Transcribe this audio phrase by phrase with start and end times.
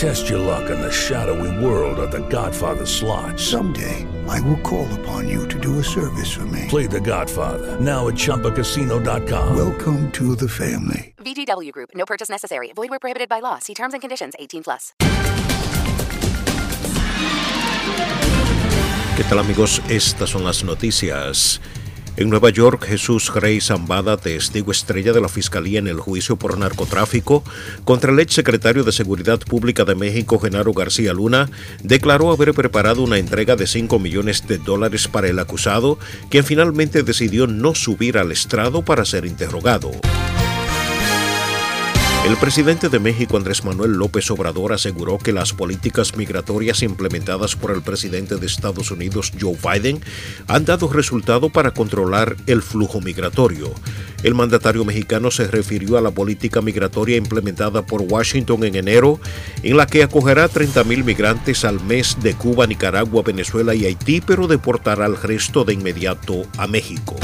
[0.00, 3.38] Test your luck in the shadowy world of The Godfather slot.
[3.38, 6.64] Someday, I will call upon you to do a service for me.
[6.70, 9.54] Play The Godfather now at ChumbaCasino.com.
[9.54, 11.12] Welcome to the family.
[11.18, 11.90] VGW Group.
[11.94, 12.72] No purchase necessary.
[12.74, 13.58] Void where prohibited by law.
[13.58, 14.32] See terms and conditions.
[14.38, 14.94] 18 plus.
[19.18, 19.82] ¿Qué tal amigos?
[19.90, 21.60] Estas son las noticias.
[22.20, 26.58] En Nueva York, Jesús Rey Zambada, testigo estrella de la Fiscalía en el juicio por
[26.58, 27.42] narcotráfico
[27.84, 31.48] contra el ex secretario de Seguridad Pública de México, Genaro García Luna,
[31.82, 35.98] declaró haber preparado una entrega de 5 millones de dólares para el acusado,
[36.28, 39.90] quien finalmente decidió no subir al estrado para ser interrogado.
[42.30, 47.72] El presidente de México, Andrés Manuel López Obrador, aseguró que las políticas migratorias implementadas por
[47.72, 50.00] el presidente de Estados Unidos, Joe Biden,
[50.46, 53.74] han dado resultado para controlar el flujo migratorio.
[54.22, 59.18] El mandatario mexicano se refirió a la política migratoria implementada por Washington en enero,
[59.64, 64.46] en la que acogerá 30.000 migrantes al mes de Cuba, Nicaragua, Venezuela y Haití, pero
[64.46, 67.16] deportará al resto de inmediato a México.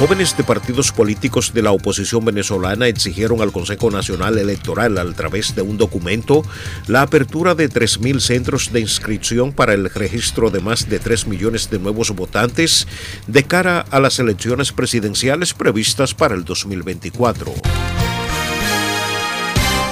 [0.00, 5.54] Jóvenes de partidos políticos de la oposición venezolana exigieron al Consejo Nacional Electoral a través
[5.54, 6.42] de un documento
[6.86, 11.68] la apertura de 3.000 centros de inscripción para el registro de más de 3 millones
[11.68, 12.88] de nuevos votantes
[13.26, 17.52] de cara a las elecciones presidenciales previstas para el 2024.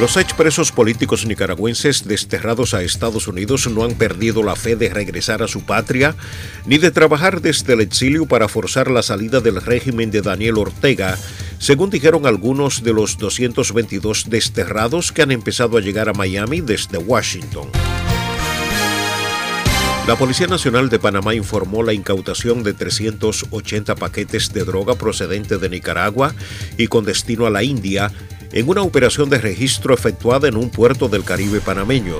[0.00, 5.42] Los expresos políticos nicaragüenses desterrados a Estados Unidos no han perdido la fe de regresar
[5.42, 6.16] a su patria
[6.64, 11.18] ni de trabajar desde el exilio para forzar la salida del régimen de Daniel Ortega,
[11.58, 16.96] según dijeron algunos de los 222 desterrados que han empezado a llegar a Miami desde
[16.96, 17.68] Washington.
[20.06, 25.68] La Policía Nacional de Panamá informó la incautación de 380 paquetes de droga procedente de
[25.68, 26.34] Nicaragua
[26.78, 28.10] y con destino a la India
[28.52, 32.16] en una operación de registro efectuada en un puerto del Caribe panameño.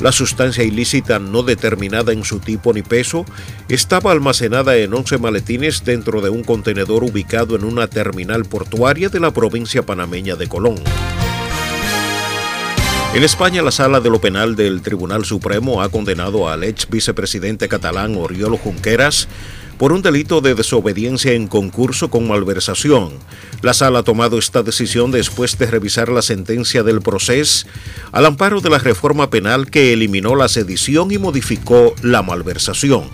[0.00, 3.24] La sustancia ilícita no determinada en su tipo ni peso
[3.68, 9.20] estaba almacenada en 11 maletines dentro de un contenedor ubicado en una terminal portuaria de
[9.20, 10.76] la provincia panameña de Colón.
[13.14, 17.66] En España, la Sala de lo Penal del Tribunal Supremo ha condenado al ex vicepresidente
[17.66, 19.26] catalán Oriol Junqueras
[19.78, 23.10] por un delito de desobediencia en concurso con malversación.
[23.62, 27.66] La sala ha tomado esta decisión después de revisar la sentencia del proceso
[28.12, 33.10] al amparo de la reforma penal que eliminó la sedición y modificó la malversación.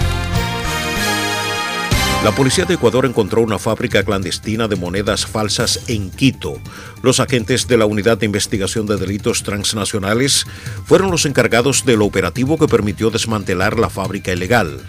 [2.25, 6.55] La policía de Ecuador encontró una fábrica clandestina de monedas falsas en Quito.
[7.03, 10.47] Los agentes de la Unidad de Investigación de Delitos Transnacionales
[10.84, 14.81] fueron los encargados del operativo que permitió desmantelar la fábrica ilegal.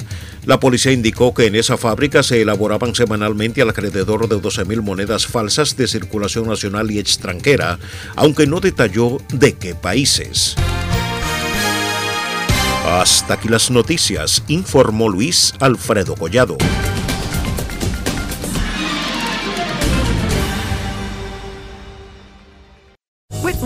[0.46, 5.78] La policía indicó que en esa fábrica se elaboraban semanalmente alrededor de 12.000 monedas falsas
[5.78, 7.80] de circulación nacional y extranjera,
[8.16, 10.56] aunque no detalló de qué países.
[12.86, 16.58] Hasta aquí las noticias, informó Luis Alfredo Collado.